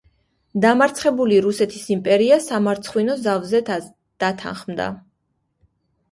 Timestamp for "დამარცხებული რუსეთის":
0.61-1.83